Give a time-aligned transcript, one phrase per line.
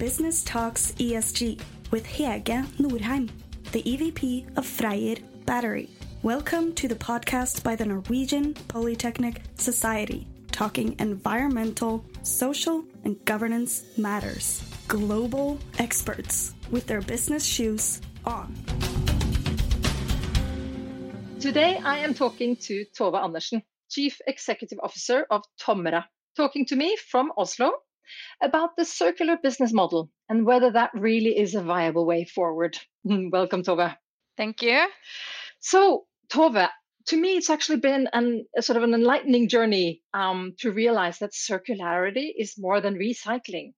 [0.00, 3.28] Business Talks ESG with Hege Norheim,
[3.72, 5.90] the EVP of Freyr Battery.
[6.22, 14.64] Welcome to the podcast by the Norwegian Polytechnic Society, talking environmental, social, and governance matters.
[14.88, 18.56] Global experts with their business shoes on.
[21.40, 26.06] Today I am talking to Tove Andersen, Chief Executive Officer of Tomra,
[26.38, 27.72] talking to me from Oslo
[28.42, 32.78] about the circular business model and whether that really is a viable way forward.
[33.04, 33.96] Welcome, Tove.
[34.36, 34.86] Thank you.
[35.60, 36.68] So, Tove,
[37.06, 41.18] to me, it's actually been an, a sort of an enlightening journey um, to realize
[41.18, 43.72] that circularity is more than recycling.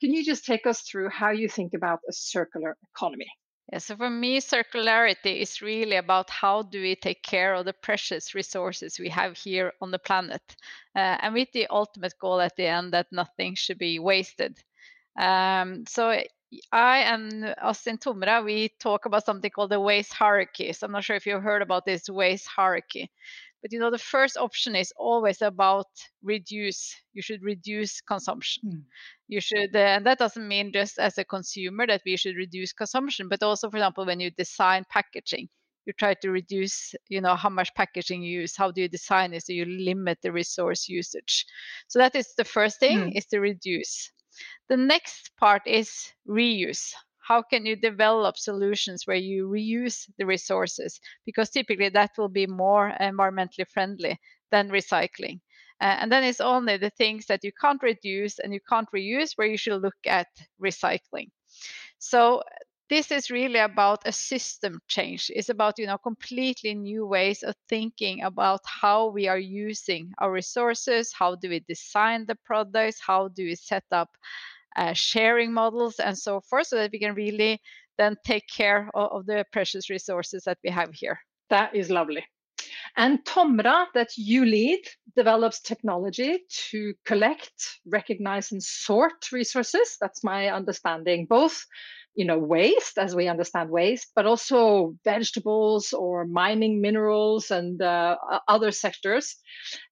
[0.00, 3.26] Can you just take us through how you think about a circular economy?
[3.70, 7.74] Yeah, so for me, circularity is really about how do we take care of the
[7.74, 10.42] precious resources we have here on the planet,
[10.96, 14.58] uh, and with the ultimate goal at the end that nothing should be wasted.
[15.18, 16.10] Um, so
[16.72, 17.98] I and us in
[18.44, 20.72] we talk about something called the waste hierarchy.
[20.72, 23.10] So I'm not sure if you've heard about this waste hierarchy.
[23.62, 25.86] But you know, the first option is always about
[26.22, 26.94] reduce.
[27.12, 28.62] You should reduce consumption.
[28.64, 28.82] Mm.
[29.26, 32.72] You should, uh, and that doesn't mean just as a consumer that we should reduce
[32.72, 35.48] consumption, but also, for example, when you design packaging,
[35.86, 38.56] you try to reduce, you know, how much packaging you use.
[38.56, 41.44] How do you design it so you limit the resource usage?
[41.88, 43.16] So that is the first thing: mm.
[43.16, 44.12] is to reduce.
[44.68, 46.92] The next part is reuse
[47.28, 51.00] how can you develop solutions where you reuse the resources?
[51.26, 54.18] Because typically that will be more environmentally friendly
[54.50, 55.40] than recycling.
[55.80, 59.32] Uh, and then it's only the things that you can't reduce and you can't reuse
[59.36, 60.28] where you should look at
[60.62, 61.28] recycling.
[61.98, 62.42] So
[62.88, 65.30] this is really about a system change.
[65.34, 70.32] It's about you know completely new ways of thinking about how we are using our
[70.32, 74.08] resources how do we design the products how do we set up
[74.78, 77.60] uh, sharing models and so forth so that we can really
[77.98, 81.18] then take care of, of the precious resources that we have here.
[81.50, 82.24] That is lovely.
[82.96, 84.80] And Tomra, that you lead,
[85.16, 89.96] develops technology to collect, recognize, and sort resources.
[90.00, 91.26] That's my understanding.
[91.28, 91.64] Both,
[92.14, 98.16] you know, waste, as we understand waste, but also vegetables or mining minerals and uh,
[98.46, 99.36] other sectors.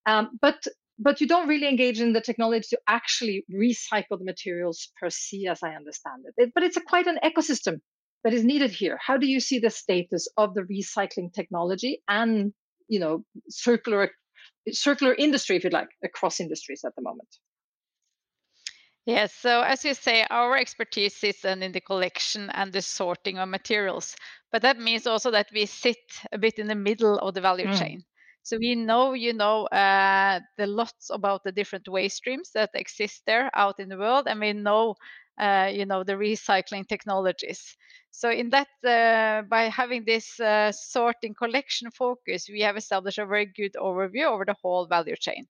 [0.06, 0.66] Um, but
[0.98, 5.46] but you don't really engage in the technology to actually recycle the materials per se,
[5.50, 6.34] as I understand it.
[6.36, 6.52] it.
[6.54, 7.80] But it's a, quite an ecosystem
[8.24, 8.98] that is needed here.
[9.04, 12.52] How do you see the status of the recycling technology and
[12.88, 14.10] you know circular
[14.72, 17.28] circular industry, if you like, across industries at the moment?
[19.04, 23.48] Yes, so as you say, our expertise is in the collection and the sorting of
[23.48, 24.16] materials.
[24.50, 25.96] But that means also that we sit
[26.32, 27.78] a bit in the middle of the value mm.
[27.78, 28.02] chain.
[28.46, 33.22] So we know, you know, uh, the lots about the different waste streams that exist
[33.26, 34.94] there out in the world, and we know,
[35.38, 37.76] uh, you know, the recycling technologies.
[38.12, 43.26] So in that, uh, by having this uh, sorting collection focus, we have established a
[43.26, 45.46] very good overview over the whole value chain.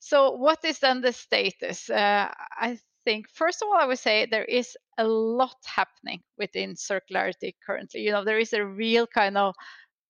[0.00, 1.90] So what is then the status?
[1.90, 6.74] Uh, I think first of all, I would say there is a lot happening within
[6.74, 8.00] circularity currently.
[8.02, 9.54] You know, there is a real kind of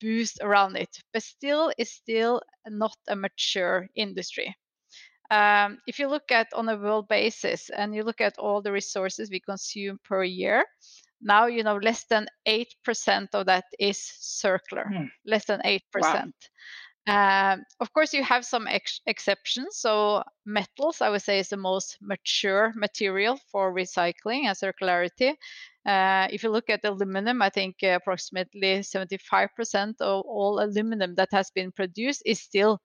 [0.01, 4.55] boost around it, but still is still not a mature industry.
[5.31, 8.73] Um, if you look at on a world basis and you look at all the
[8.73, 10.65] resources we consume per year,
[11.21, 14.91] now you know less than eight percent of that is circular.
[14.91, 15.11] Mm.
[15.27, 16.35] Less than eight percent.
[16.35, 16.49] Wow.
[17.09, 19.79] Um, of course, you have some ex- exceptions.
[19.79, 25.35] So metals, I would say, is the most mature material for recycling and circularity.
[25.87, 31.31] Uh, if you look at aluminum, I think uh, approximately 75% of all aluminum that
[31.33, 32.79] has been produced is still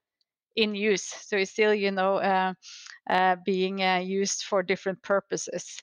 [0.55, 1.03] in use.
[1.05, 2.53] So it's still, you know, uh,
[3.09, 5.81] uh being uh, used for different purposes.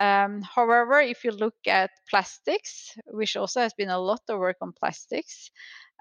[0.00, 4.56] Um, however, if you look at plastics, which also has been a lot of work
[4.62, 5.50] on plastics,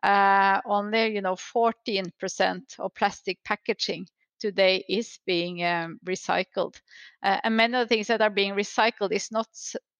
[0.03, 4.07] uh, only, you know, 14% of plastic packaging
[4.39, 6.75] today is being um, recycled.
[7.23, 9.47] Uh, and many of the things that are being recycled is not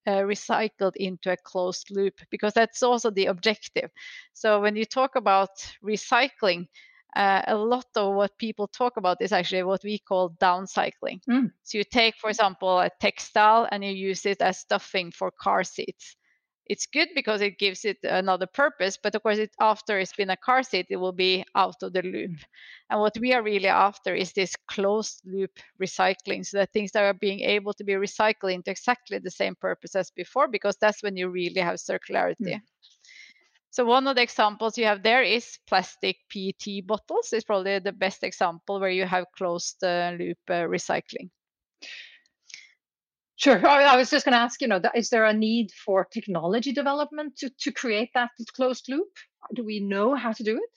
[0.08, 3.90] uh, recycled into a closed loop because that's also the objective.
[4.34, 5.50] So when you talk about
[5.84, 6.68] recycling,
[7.16, 11.20] uh, a lot of what people talk about is actually what we call downcycling.
[11.30, 11.52] Mm.
[11.64, 15.64] So you take, for example, a textile and you use it as stuffing for car
[15.64, 16.16] seats
[16.70, 20.30] it's good because it gives it another purpose but of course it, after it's been
[20.30, 22.44] a car seat it will be out of the loop mm.
[22.90, 25.52] and what we are really after is this closed loop
[25.82, 29.56] recycling so that things that are being able to be recycled into exactly the same
[29.56, 32.62] purpose as before because that's when you really have circularity mm.
[33.72, 37.32] So one of the examples you have there is plastic PET bottles.
[37.32, 41.30] It's probably the best example where you have closed uh, loop uh, recycling.
[43.40, 43.66] Sure.
[43.66, 47.38] I was just going to ask, you know, is there a need for technology development
[47.38, 49.08] to, to create that closed loop?
[49.56, 50.70] Do we know how to do it?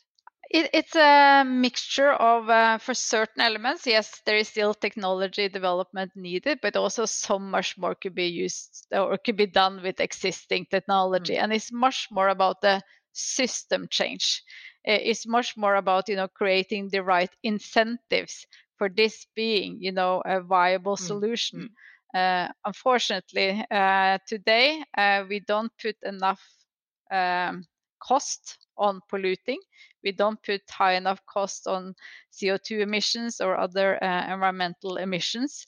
[0.48, 6.12] It, it's a mixture of, uh, for certain elements, yes, there is still technology development
[6.14, 10.66] needed, but also so much more could be used or could be done with existing
[10.70, 11.34] technology.
[11.34, 11.42] Mm.
[11.42, 12.80] And it's much more about the
[13.12, 14.40] system change.
[14.84, 18.46] It's much more about, you know, creating the right incentives
[18.78, 21.06] for this being, you know, a viable mm.
[21.06, 21.60] solution.
[21.60, 21.68] Mm.
[22.14, 26.42] Uh, unfortunately, uh, today uh, we don't put enough
[27.10, 27.64] um,
[28.02, 29.58] cost on polluting.
[30.04, 31.94] We don't put high enough cost on
[32.32, 35.64] CO2 emissions or other uh, environmental emissions.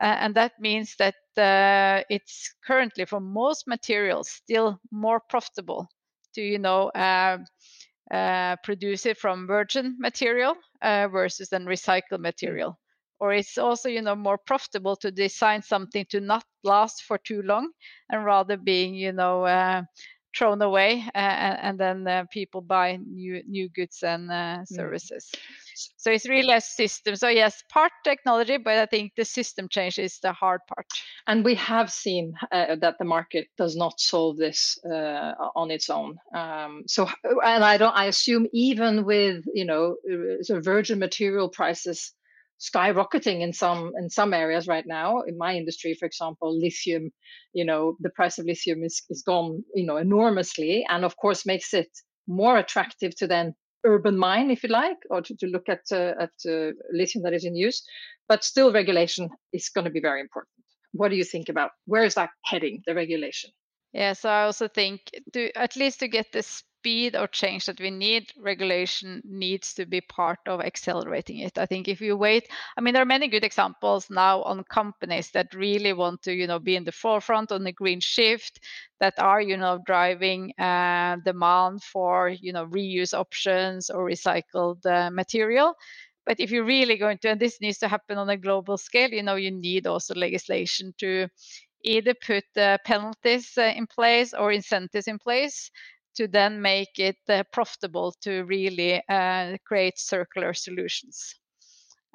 [0.00, 5.88] Uh, and that means that uh, it's currently for most materials still more profitable
[6.34, 7.38] to, you know, uh,
[8.62, 12.78] produce it from virgin material versus then recycled material
[13.20, 17.42] or it's also you know more profitable to design something to not last for too
[17.42, 17.70] long
[18.10, 19.82] and rather being you know uh,
[20.36, 24.66] thrown away uh, and, then uh, people buy new new goods and uh, mm.
[24.68, 25.88] services mm.
[25.96, 29.98] so it's really a system so yes part technology but i think the system change
[29.98, 30.86] is the hard part
[31.26, 35.88] and we have seen uh, that the market does not solve this uh, on its
[35.88, 37.08] own um, so
[37.44, 42.12] and i don't i assume even with you know uh, virgin material prices
[42.58, 45.20] skyrocketing in some in some areas right now.
[45.22, 47.10] In my industry for example lithium
[47.52, 51.46] you know the price of lithium is, is gone you know enormously and of course
[51.46, 51.88] makes it
[52.26, 53.54] more attractive to then
[53.84, 57.34] urban mine if you like or to, to look at uh, at uh, lithium that
[57.34, 57.82] is in use.
[58.28, 60.54] But still regulation is going to be very important.
[60.92, 63.50] What do you think about where is that heading the regulation?
[63.92, 65.00] Yeah so i also think
[65.32, 69.84] to at least to get this speed or change that we need, regulation needs to
[69.84, 71.58] be part of accelerating it.
[71.58, 72.46] I think if you wait,
[72.76, 76.46] I mean, there are many good examples now on companies that really want to, you
[76.46, 78.60] know, be in the forefront on the green shift,
[79.00, 85.10] that are, you know, driving uh, demand for, you know, reuse options or recycled uh,
[85.10, 85.74] material.
[86.24, 89.10] But if you're really going to, and this needs to happen on a global scale,
[89.10, 91.26] you know, you need also legislation to
[91.82, 95.70] either put uh, penalties uh, in place or incentives in place
[96.16, 101.34] to then make it uh, profitable to really uh, create circular solutions.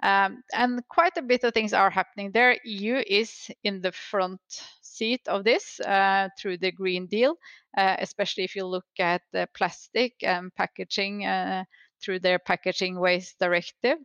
[0.03, 2.57] Um, and quite a bit of things are happening there.
[2.65, 4.41] EU is in the front
[4.81, 7.35] seat of this uh, through the Green Deal,
[7.77, 11.63] uh, especially if you look at the plastic and packaging uh,
[12.03, 13.97] through their Packaging Waste Directive.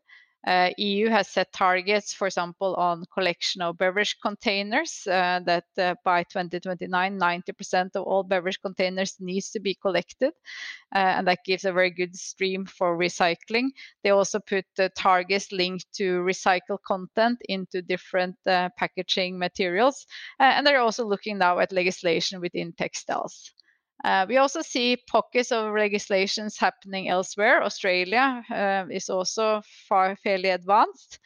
[0.47, 5.95] Uh, EU has set targets, for example, on collection of beverage containers uh, that uh,
[6.05, 10.33] by 2029, 90% of all beverage containers needs to be collected.
[10.95, 13.71] Uh, and that gives a very good stream for recycling.
[14.05, 20.07] They also put the targets linked to recycled content into different uh, packaging materials.
[20.39, 23.53] Uh, and they're also looking now at legislation within textiles.
[24.06, 27.62] Uh, we also see pockets of legislations happening elsewhere.
[27.64, 31.19] Australia uh, is also far fairly advanced,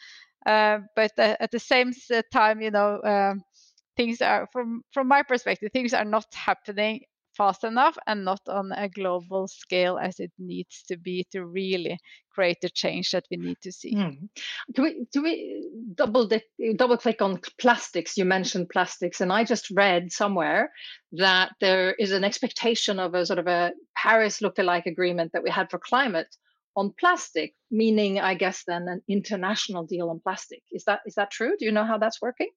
[0.46, 1.92] uh, but at the same
[2.32, 3.42] time, you know, um,
[3.98, 7.02] things are from from my perspective, things are not happening
[7.36, 11.98] fast enough and not on a global scale as it needs to be to really
[12.30, 13.94] create the change that we need to see.
[13.94, 14.28] Mm.
[14.72, 16.28] Do we do we double
[16.76, 18.16] double click on plastics?
[18.16, 20.70] You mentioned plastics, and I just read somewhere
[21.12, 25.50] that there is an expectation of a sort of a Paris lookalike agreement that we
[25.50, 26.34] had for climate
[26.76, 30.62] on plastic, meaning I guess then an international deal on plastic.
[30.72, 31.54] Is that is that true?
[31.58, 32.50] Do you know how that's working?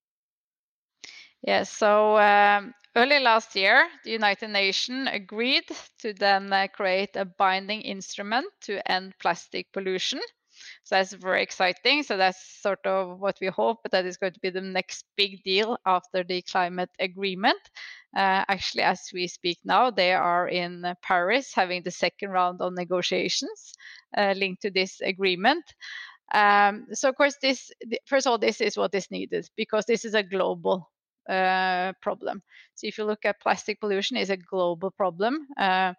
[1.43, 1.57] Yes.
[1.57, 5.63] Yeah, so um, Early last year, the United Nations agreed
[6.00, 10.19] to then uh, create a binding instrument to end plastic pollution.
[10.83, 12.03] So that's very exciting.
[12.03, 15.41] So that's sort of what we hope that is going to be the next big
[15.43, 17.59] deal after the climate agreement.
[18.15, 22.73] Uh, actually, as we speak now, they are in Paris having the second round of
[22.73, 23.73] negotiations
[24.15, 25.63] uh, linked to this agreement.
[26.33, 27.71] Um, so, of course, this
[28.07, 30.91] first of all, this is what is needed because this is a global
[31.30, 32.42] uh, problem.
[32.75, 35.48] So if you look at plastic pollution, is a global problem.
[35.58, 35.94] Uh,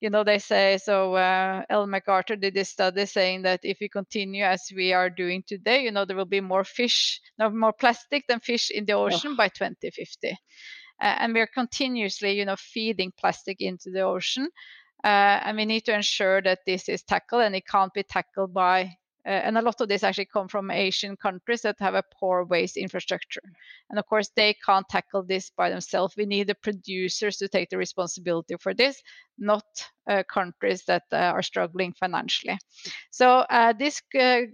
[0.00, 1.14] you know, they say so.
[1.14, 5.42] Uh, Ellen MacArthur did this study saying that if we continue as we are doing
[5.46, 8.92] today, you know, there will be more fish, no more plastic than fish in the
[8.92, 9.36] ocean oh.
[9.36, 10.30] by 2050.
[10.30, 10.34] Uh,
[11.00, 14.48] and we are continuously, you know, feeding plastic into the ocean.
[15.04, 18.52] Uh, and we need to ensure that this is tackled, and it can't be tackled
[18.52, 22.04] by uh, and a lot of this actually come from Asian countries that have a
[22.18, 23.42] poor waste infrastructure.
[23.90, 26.14] And of course, they can't tackle this by themselves.
[26.16, 29.02] We need the producers to take the responsibility for this,
[29.38, 29.64] not
[30.08, 32.58] uh, countries that uh, are struggling financially.
[33.10, 33.44] So
[33.78, 34.00] this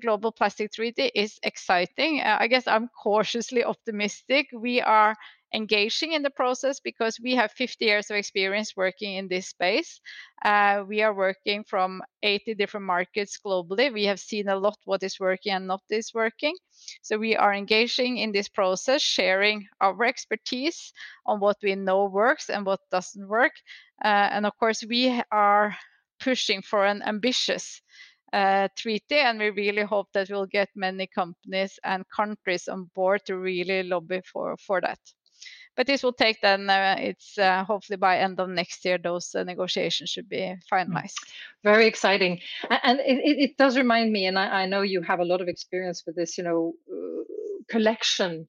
[0.03, 2.23] global plastic treaty is exciting.
[2.23, 4.49] I guess I'm cautiously optimistic.
[4.53, 5.15] We are
[5.55, 10.01] engaging in the process because we have 50 years of experience working in this space.
[10.45, 13.93] Uh, we are working from 80 different markets globally.
[13.93, 16.57] We have seen a lot what is working and not is working.
[17.03, 20.93] So we are engaging in this process, sharing our expertise
[21.25, 23.53] on what we know works and what doesn't work.
[24.05, 25.77] Uh, and of course, we are
[26.19, 27.81] pushing for an ambitious
[28.33, 33.21] uh, treaty, and we really hope that we'll get many companies and countries on board
[33.27, 34.99] to really lobby for, for that
[35.77, 39.35] but this will take then uh, it's uh, hopefully by end of next year those
[39.35, 40.59] uh, negotiations should be mm.
[40.73, 41.19] finalized
[41.63, 42.41] very exciting
[42.83, 45.49] and it, it, does remind me and I, I, know you have a lot of
[45.49, 47.25] experience with this you know uh,
[47.69, 48.47] collection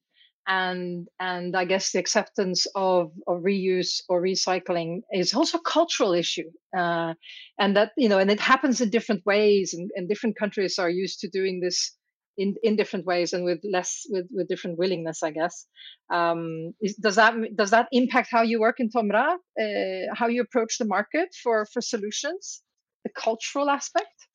[0.48, 6.14] and and i guess the acceptance of, of reuse or recycling is also a cultural
[6.14, 7.14] issue uh,
[7.60, 10.90] and that you know and it happens in different ways and, and different countries are
[10.90, 11.94] used to doing this
[12.38, 15.68] in in different ways and with less with with different willingness i guess.
[16.10, 19.36] Um, is, does that does that impact how you work in tomra?
[19.60, 22.62] Uh, how you approach the market for for solutions?
[23.04, 24.28] The cultural aspect?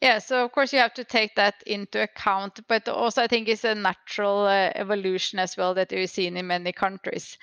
[0.00, 3.48] Yeah so of course you have to take that into account but also i think
[3.48, 7.36] it's a natural uh, evolution as well that we've seen in many countries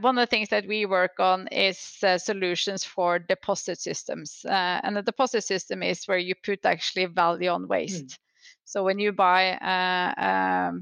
[0.00, 4.44] one of the things that we work on is uh, solutions for deposit systems.
[4.44, 8.06] Uh, and the deposit system is where you put actually value on waste.
[8.06, 8.18] Mm.
[8.64, 10.72] So when you buy a, a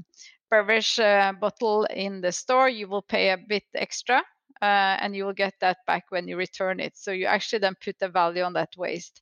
[0.51, 4.21] beverage uh, bottle in the store, you will pay a bit extra.
[4.61, 6.95] Uh, and you will get that back when you return it.
[6.95, 9.21] So you actually then put a value on that waste.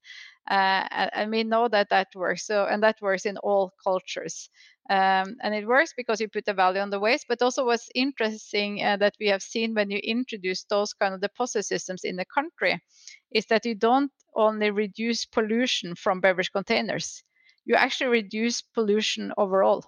[0.50, 2.46] Uh, and we know that that works.
[2.46, 4.50] So, and that works in all cultures.
[4.92, 7.26] Um, and it works because you put a value on the waste.
[7.30, 11.22] But also, what's interesting uh, that we have seen when you introduce those kind of
[11.22, 12.82] deposit systems in the country
[13.32, 17.24] is that you don't only reduce pollution from beverage containers,
[17.66, 19.84] you actually reduce pollution overall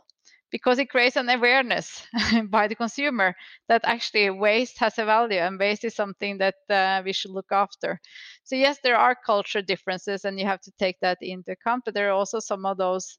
[0.52, 2.06] because it creates an awareness
[2.50, 3.36] by the consumer
[3.68, 7.52] that actually waste has a value and waste is something that uh, we should look
[7.52, 8.00] after.
[8.44, 11.94] So, yes, there are culture differences and you have to take that into account, but
[11.94, 13.18] there are also some of those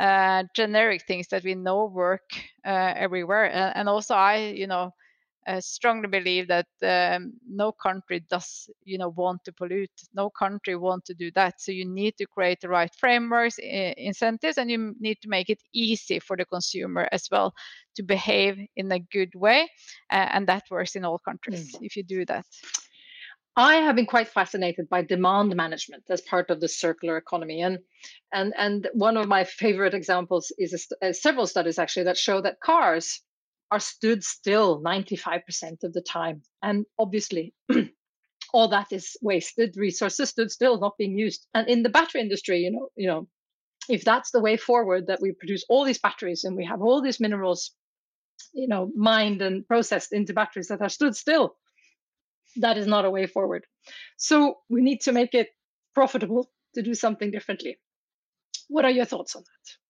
[0.00, 2.32] uh, generic things that we know work
[2.64, 3.50] uh, everywhere.
[3.52, 4.92] And, and, also, I, you know,
[5.46, 9.90] uh, strongly believe that um, no country does, you know, want to pollute.
[10.14, 11.60] No country want to do that.
[11.60, 15.60] So you need to create the right frameworks, incentives, and you need to make it
[15.74, 17.52] easy for the consumer as well
[17.96, 19.68] to behave in a good way.
[20.10, 21.84] and that works in all countries mm.
[21.84, 22.46] if you do that.
[23.56, 27.78] I have been quite fascinated by demand management as part of the circular economy, and
[28.32, 32.40] and and one of my favorite examples is a, uh, several studies actually that show
[32.40, 33.22] that cars
[33.70, 37.54] are stood still 95% of the time, and obviously.
[38.52, 42.58] all that is wasted resources stood still not being used and in the battery industry
[42.58, 43.28] you know you know
[43.88, 47.00] if that's the way forward that we produce all these batteries and we have all
[47.00, 47.72] these minerals
[48.52, 51.56] you know mined and processed into batteries that are stood still
[52.56, 53.64] that is not a way forward.
[54.16, 55.48] So we need to make it
[55.94, 57.78] profitable to do something differently.
[58.68, 59.80] What are your thoughts on that?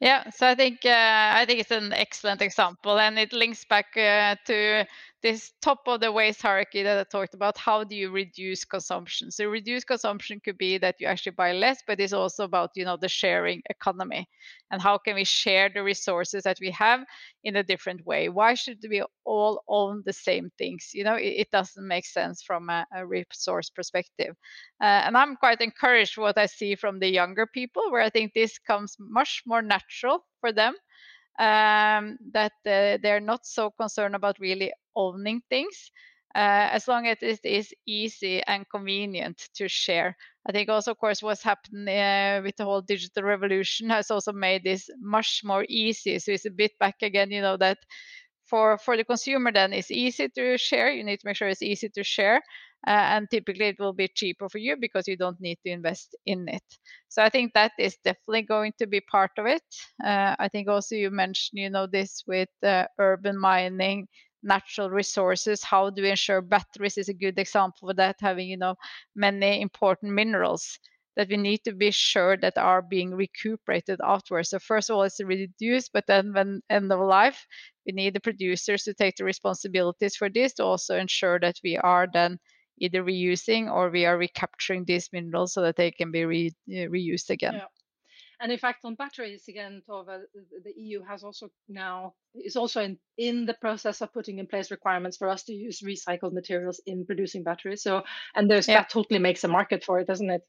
[0.00, 3.96] Yeah, so I think uh, I think it's an excellent example, and it links back
[3.96, 4.86] uh, to
[5.26, 9.32] this top of the waste hierarchy that I talked about, how do you reduce consumption?
[9.32, 12.84] So reduce consumption could be that you actually buy less, but it's also about, you
[12.84, 14.28] know, the sharing economy
[14.70, 17.00] and how can we share the resources that we have
[17.42, 18.28] in a different way?
[18.28, 20.90] Why should we all own the same things?
[20.94, 24.36] You know, it, it doesn't make sense from a, a resource perspective.
[24.80, 28.32] Uh, and I'm quite encouraged what I see from the younger people, where I think
[28.32, 30.74] this comes much more natural for them
[31.38, 35.90] um, that uh, they're not so concerned about really owning things
[36.34, 40.16] uh, as long as it is easy and convenient to share.
[40.48, 44.32] I think also, of course, what's happened uh, with the whole digital revolution has also
[44.32, 46.18] made this much more easy.
[46.18, 47.78] So it's a bit back again, you know, that
[48.46, 50.90] for for the consumer then it's easy to share.
[50.90, 52.36] You need to make sure it's easy to share,
[52.86, 56.16] uh, and typically it will be cheaper for you because you don't need to invest
[56.26, 56.62] in it.
[57.08, 59.62] So I think that is definitely going to be part of it.
[60.04, 64.08] Uh, I think also you mentioned, you know, this with uh, urban mining
[64.42, 68.56] natural resources how do we ensure batteries is a good example of that having you
[68.56, 68.76] know
[69.16, 70.78] many important minerals
[71.16, 75.02] that we need to be sure that are being recuperated afterwards so first of all
[75.02, 77.46] it's reduced but then when end of life
[77.86, 81.76] we need the producers to take the responsibilities for this to also ensure that we
[81.76, 82.38] are then
[82.78, 86.88] either reusing or we are recapturing these minerals so that they can be re, uh,
[86.90, 87.54] reused again.
[87.54, 87.64] Yeah.
[88.38, 90.20] And in fact, on batteries again, Tove,
[90.62, 94.70] the EU has also now is also in, in the process of putting in place
[94.70, 97.82] requirements for us to use recycled materials in producing batteries.
[97.82, 98.02] So,
[98.34, 98.80] and there's yeah.
[98.80, 100.42] that totally makes a market for it, doesn't it?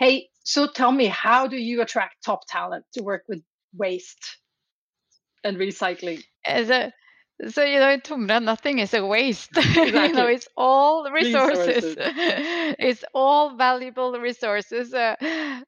[0.00, 3.42] Hey, so tell me, how do you attract top talent to work with
[3.74, 4.38] waste
[5.44, 6.24] and recycling?
[6.46, 6.92] As a
[7.48, 9.50] so you know, in Tomra, nothing is a waste.
[9.56, 9.92] Exactly.
[10.08, 11.84] you know, it's all resources.
[11.84, 11.96] resources.
[12.78, 14.94] it's all valuable resources.
[14.94, 15.16] Uh,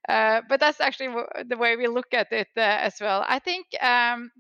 [0.09, 1.15] uh, but that's actually
[1.47, 3.25] the way we look at it uh, as well.
[3.29, 4.31] I think um,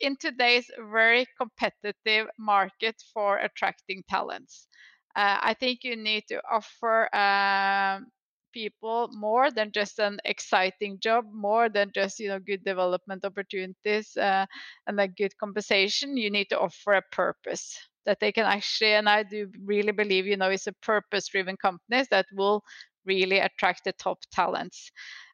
[0.00, 4.68] in today's very competitive market for attracting talents,
[5.16, 8.06] uh, I think you need to offer um,
[8.52, 14.16] people more than just an exciting job more than just you know good development opportunities
[14.16, 14.46] uh,
[14.86, 17.76] and a good compensation you need to offer a purpose
[18.06, 21.56] that they can actually and i do really believe you know it's a purpose driven
[21.56, 22.62] companies that will
[23.06, 24.90] really attract the top talents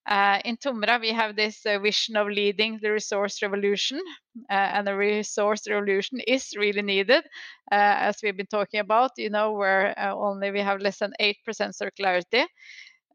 [0.07, 4.01] uh, in Tomra, we have this uh, vision of leading the resource revolution,
[4.49, 7.25] uh, and the resource revolution is really needed,
[7.73, 9.11] uh, as we've been talking about.
[9.17, 12.45] You know, where uh, only we have less than eight percent circularity,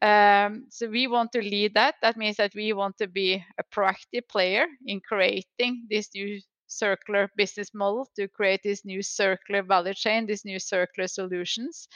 [0.01, 1.95] um, so we want to lead that.
[2.01, 7.29] That means that we want to be a proactive player in creating this new circular
[7.35, 11.87] business model to create this new circular value chain, these new circular solutions.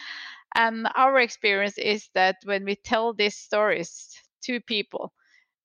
[0.55, 4.09] And our experience is that when we tell these stories
[4.43, 5.13] to people,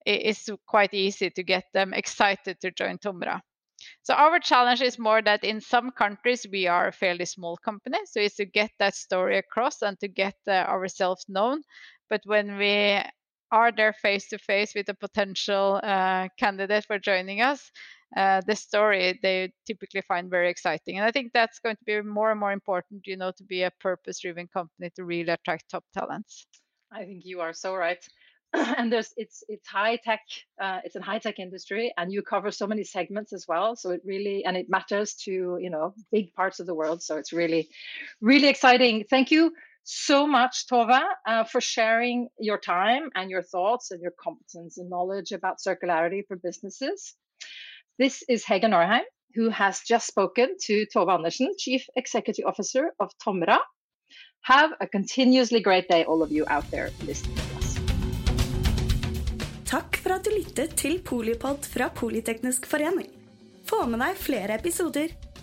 [0.05, 3.41] it's quite easy to get them excited to join Tomra.
[4.03, 7.97] So our challenge is more that in some countries we are a fairly small company,
[8.05, 11.61] so it's to get that story across and to get uh, ourselves known.
[12.11, 13.01] But when we
[13.51, 17.71] are there face to face with a potential uh, candidate for joining us,
[18.17, 20.97] uh, the story they typically find very exciting.
[20.97, 23.63] And I think that's going to be more and more important, you know, to be
[23.63, 26.45] a purpose driven company to really attract top talents.
[26.91, 28.03] I think you are so right.
[28.53, 30.19] and there's it's it's high tech
[30.61, 33.91] uh, it's a high tech industry and you cover so many segments as well so
[33.91, 37.31] it really and it matters to you know big parts of the world so it's
[37.31, 37.69] really
[38.19, 43.91] really exciting thank you so much, Tove, uh, for sharing your time and your thoughts
[43.91, 47.15] and your competence and knowledge about circularity for businesses.
[47.97, 49.03] This is Hege Norheim,
[49.35, 53.57] who has just spoken to Tove Andersen, Chief Executive Officer of Tomra.
[54.43, 57.77] Have a continuously great day, all of you out there listening to us.
[59.65, 63.07] Takk for at du lyttet til PolyPod fra Polyteknisk forening.
[63.69, 65.13] Få med deg flere episoder